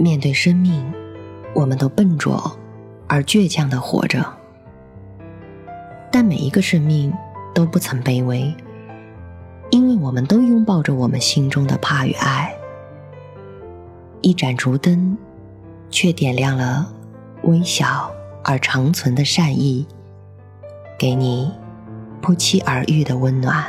[0.00, 0.82] 面对生命，
[1.54, 2.58] 我们都笨拙
[3.06, 4.24] 而倔强的活着，
[6.10, 7.12] 但每一个生命
[7.54, 8.54] 都不曾卑微，
[9.70, 12.50] 因为我们都拥抱着我们心中的怕与爱。
[14.22, 15.18] 一盏烛灯，
[15.90, 16.90] 却点亮了
[17.42, 18.10] 微小
[18.42, 19.86] 而长存的善意，
[20.98, 21.52] 给你
[22.22, 23.66] 不期而遇的温暖。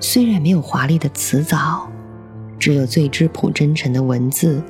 [0.00, 1.86] 虽然没有华丽的辞藻。
[2.60, 4.62] 只有最质朴真诚的文字，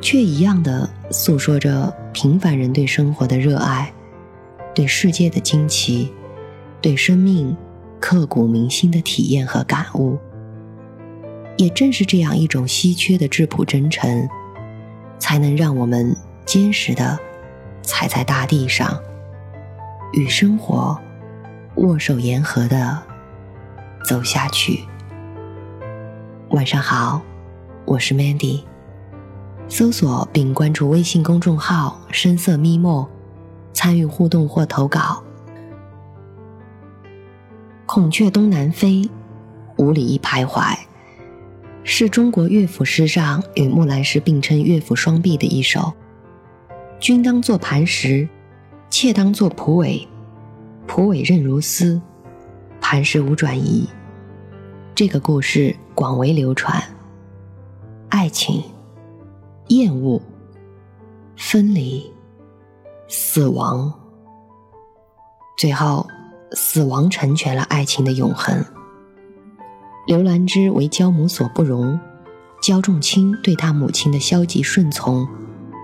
[0.00, 3.90] 却一样的诉说着平凡人对生活的热爱，
[4.74, 6.12] 对世界的惊奇，
[6.82, 7.56] 对生命
[7.98, 10.18] 刻骨铭心的体验和感悟。
[11.56, 14.28] 也正是这样一种稀缺的质朴真诚，
[15.18, 17.18] 才能让我们坚实的
[17.82, 18.96] 踩在大地上，
[20.12, 20.96] 与生活
[21.76, 23.02] 握手言和的
[24.04, 24.84] 走下去。
[26.50, 27.20] 晚上好，
[27.84, 28.62] 我是 Mandy。
[29.68, 33.06] 搜索并关注微信公众号“深色咪墨”，
[33.74, 35.22] 参与互动或投稿。
[37.84, 39.06] 孔雀东南飞，
[39.76, 40.74] 五里一徘徊，
[41.84, 45.92] 是中国乐府诗上与木兰诗并称乐府双璧的一首。
[46.98, 48.26] 君当作磐石，
[48.88, 50.08] 妾当作蒲苇，
[50.86, 52.00] 蒲苇韧如丝，
[52.80, 53.86] 磐石无转移。
[54.98, 56.82] 这个故事广为流传，
[58.08, 58.60] 爱情、
[59.68, 60.20] 厌恶、
[61.36, 62.12] 分离、
[63.06, 63.94] 死亡，
[65.56, 66.04] 最后
[66.50, 68.64] 死亡成全了爱情的永恒。
[70.08, 72.00] 刘兰芝为焦母所不容，
[72.60, 75.28] 焦仲卿对他母亲的消极顺从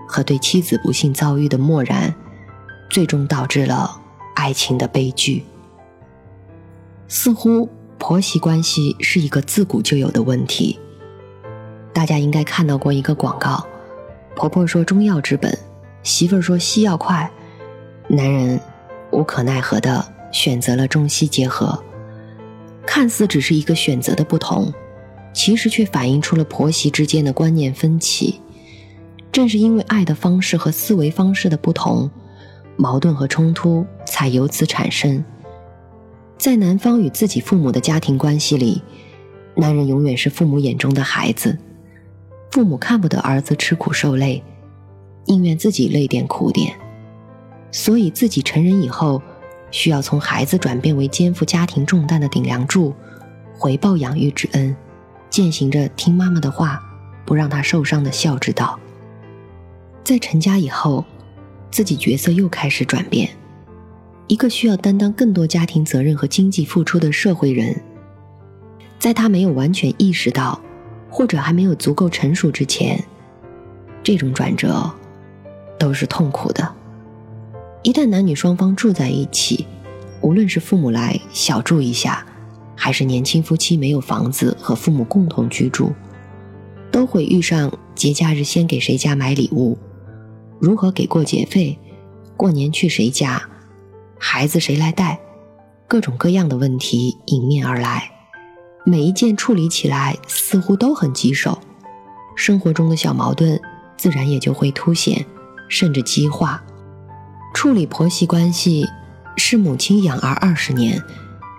[0.09, 2.13] 和对妻子不幸遭遇的漠然，
[2.89, 3.97] 最终导致了
[4.35, 5.45] 爱情的悲剧。
[7.07, 7.69] 似乎。
[7.97, 10.79] 婆媳关系是一个自古就有的问题。
[11.93, 13.65] 大家应该看到过一个广告，
[14.35, 15.57] 婆婆说中药治本，
[16.03, 17.31] 媳妇儿说西药快，
[18.07, 18.59] 男人
[19.11, 21.81] 无可奈何的选择了中西结合。
[22.85, 24.71] 看似只是一个选择的不同，
[25.33, 28.39] 其实却反映出了婆媳之间的观念分歧。
[29.31, 32.09] 正是因为爱的方式和思维方式的不同，
[32.77, 35.23] 矛盾和冲突才由此产生。
[36.37, 38.81] 在男方与自己父母的家庭关系里，
[39.55, 41.57] 男人永远是父母眼中的孩子，
[42.51, 44.43] 父母看不得儿子吃苦受累，
[45.25, 46.75] 宁愿自己累点苦点，
[47.71, 49.21] 所以自己成人以后，
[49.71, 52.93] 需要从孩子转变为肩负家庭重担的顶梁柱，
[53.57, 54.75] 回报养育之恩，
[55.29, 56.83] 践行着听妈妈的话，
[57.25, 58.77] 不让她受伤的孝之道。
[60.03, 61.03] 在成家以后，
[61.71, 63.29] 自己角色又开始转变。
[64.27, 67.79] 一个需要担当更多家庭责任和经济付出的社会人，
[68.97, 70.59] 在他没有完全意识到，
[71.09, 73.03] 或者还没有足够成熟之前，
[74.01, 74.91] 这种转折
[75.77, 76.73] 都是痛苦的。
[77.83, 79.67] 一旦男女双方住在一起，
[80.21, 82.25] 无论是父母来小住一下，
[82.75, 85.93] 还是年轻夫妻没有房子和父母共同居住，
[86.89, 89.77] 都会遇上节假日先给谁家买礼物，
[90.59, 91.77] 如何给过节费，
[92.35, 93.49] 过年去谁家。
[94.17, 95.19] 孩子谁来带？
[95.87, 98.11] 各种各样的问题迎面而来，
[98.85, 101.59] 每一件处理起来似乎都很棘手，
[102.35, 103.61] 生活中的小矛盾
[103.97, 105.25] 自然也就会凸显，
[105.69, 106.63] 甚至激化。
[107.53, 108.87] 处理婆媳关系
[109.37, 111.01] 是母亲养儿二十年、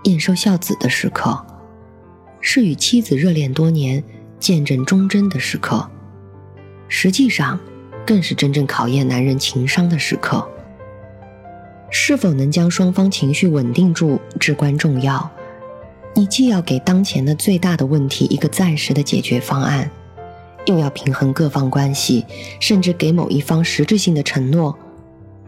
[0.04, 1.46] 验收孝子的时刻，
[2.40, 4.02] 是与妻子热恋多年、
[4.40, 5.88] 见证忠贞的时刻，
[6.88, 7.58] 实际上
[8.04, 10.46] 更是真正考验男人情商的时刻。
[11.90, 15.30] 是否能将双方情绪稳定住至关重要。
[16.14, 19.90] 你既要给当前的最大的问题一个暂时的解决方案，
[20.64, 22.24] 又要平衡各方关系，
[22.58, 24.76] 甚至给某一方实质性的承诺，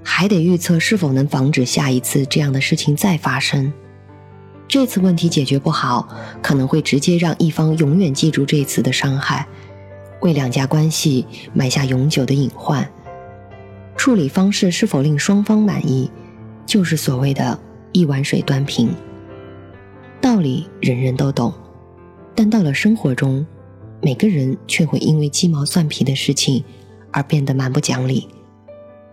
[0.02, 3.72] 还得预测是否能防止下一次这样的事情再发生。
[4.68, 6.06] 这次问题解决不好，
[6.42, 9.46] 可能会直接让一方永远记住这次的伤害，
[10.20, 12.86] 为两家关系埋下永久的隐患。
[13.96, 16.10] 处理方式是否令双方满意？
[16.68, 17.58] 就是所谓的
[17.92, 18.94] “一碗水端平”，
[20.20, 21.50] 道理人人都懂，
[22.34, 23.44] 但到了生活中，
[24.02, 26.62] 每个人却会因为鸡毛蒜皮的事情
[27.10, 28.28] 而变得蛮不讲理。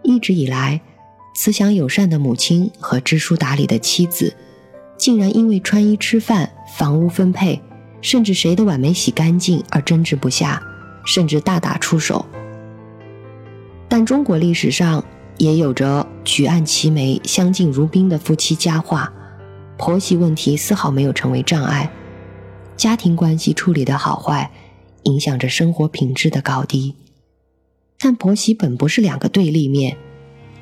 [0.04, 0.82] 一直以来，
[1.34, 4.36] 慈祥友善的母亲和知书达理的妻子，
[4.98, 7.62] 竟然因为穿衣吃饭、房屋分配，
[8.02, 10.62] 甚至谁的碗没洗干净而争执不下，
[11.06, 12.26] 甚至大打出手。
[13.88, 15.02] 但中国历史上，
[15.38, 19.12] 也有着举案齐眉、相敬如宾的夫妻佳话，
[19.78, 21.92] 婆媳问题丝毫没有成为障碍，
[22.78, 24.52] 家庭关系处理的好坏，
[25.04, 26.96] 影响着生活品质的高低。
[28.00, 29.98] 但婆媳本不是两个对立面，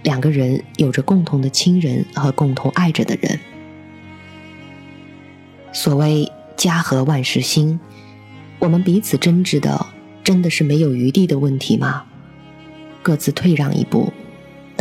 [0.02, 3.40] 两个人有着共同的亲人和共同爱着的人。
[5.72, 7.80] 所谓家和万事兴，
[8.60, 9.86] 我们彼此争执的
[10.24, 12.06] 真的是没有余地的问题吗？
[13.02, 14.14] 各自退让一步，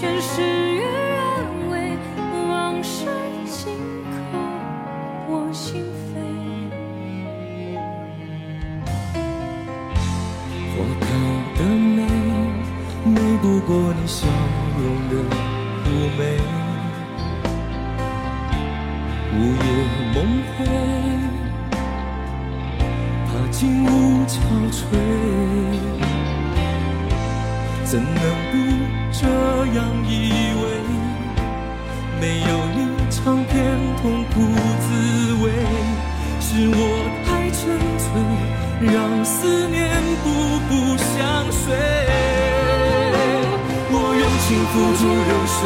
[0.00, 1.98] 全事与愿违
[2.48, 3.06] 往事
[3.44, 3.74] 轻
[4.04, 4.38] 扣
[5.26, 5.82] 我心
[6.14, 6.14] 扉。
[10.70, 11.04] 花开
[11.56, 11.98] 的美
[13.06, 14.28] 美不过你笑
[14.78, 15.12] 容的
[15.84, 15.86] 妩
[16.16, 16.20] 媚。
[19.34, 19.66] 午夜
[20.14, 20.16] 梦
[20.54, 20.58] 回
[23.26, 23.86] 怕景物
[24.28, 24.32] 憔
[24.70, 26.07] 悴
[27.90, 28.04] 怎能
[28.52, 28.54] 不
[29.10, 29.24] 这
[29.74, 30.12] 样以
[30.60, 30.62] 为？
[32.20, 33.56] 没有你尝遍
[34.02, 34.34] 痛苦
[34.84, 34.86] 滋
[35.42, 35.48] 味，
[36.38, 36.78] 是我
[37.24, 37.58] 太沉
[37.96, 38.06] 醉，
[38.92, 38.94] 让
[39.24, 39.80] 思念
[40.22, 40.28] 步
[40.68, 40.70] 步
[41.00, 41.16] 相
[41.50, 41.64] 随。
[43.90, 45.58] 我用情付诸流水，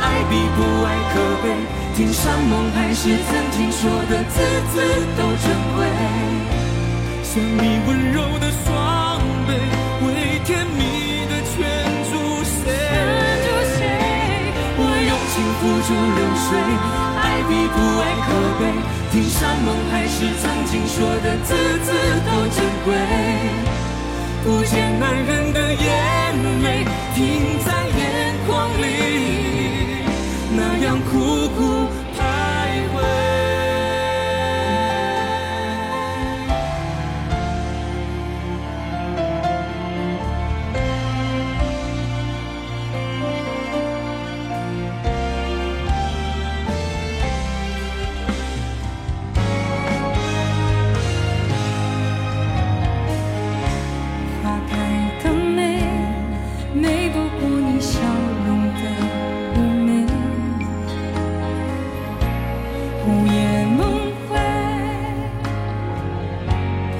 [0.00, 1.44] 爱比不爱可悲。
[1.96, 4.38] 听山盟海誓，曾经说的字
[4.70, 4.74] 字
[5.16, 5.44] 都珍
[5.74, 5.78] 贵。
[7.24, 8.47] 像你温柔的
[16.48, 18.28] 水，爱比不爱可
[18.58, 18.60] 悲。
[19.12, 21.54] 听山盟海誓，曾经说的字
[21.84, 21.92] 字
[22.24, 22.88] 都珍贵。
[24.44, 25.84] 不见男人的眼
[26.62, 26.66] 泪
[27.14, 27.68] 停在
[27.98, 28.00] 眼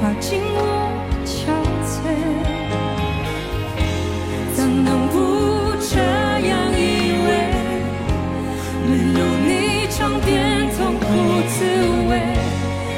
[0.09, 0.57] 抓紧我
[1.27, 1.37] 憔
[1.85, 2.01] 悴，
[4.57, 5.17] 怎能不
[5.85, 6.01] 这
[6.49, 6.81] 样依
[7.27, 7.29] 偎？
[8.87, 8.91] 没
[9.21, 9.53] 有你
[9.91, 10.27] 尝遍
[10.79, 11.05] 痛苦
[11.51, 11.57] 滋
[12.09, 12.11] 味，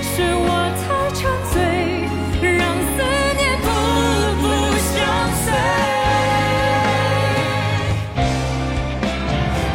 [0.04, 0.48] 是我
[0.78, 0.86] 太
[1.18, 1.18] 沉
[1.50, 1.58] 醉，
[2.40, 3.02] 让思
[3.34, 3.66] 念步
[4.40, 4.42] 步
[4.86, 4.94] 相
[5.42, 5.44] 随。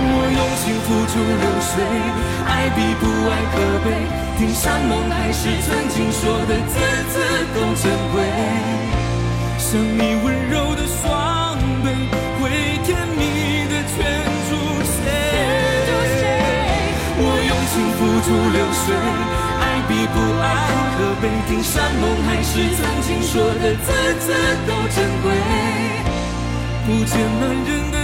[0.07, 2.24] 我用心付出流水。
[2.75, 3.55] 比不爱可
[3.85, 3.87] 悲，
[4.37, 6.75] 听山盟海誓，曾经说的字
[7.09, 7.15] 字
[7.55, 8.15] 都珍贵。
[9.57, 11.87] 像你温柔的双臂，
[12.41, 12.43] 会
[12.83, 13.95] 甜蜜的圈
[14.49, 14.51] 住
[14.83, 14.95] 谁？
[17.17, 18.85] 我用情付诸流水，
[19.61, 20.43] 爱比不爱
[20.97, 23.87] 可悲，听山盟海誓，曾经说的字
[24.19, 24.25] 字
[24.67, 25.25] 都珍贵。
[26.85, 27.94] 不见男人。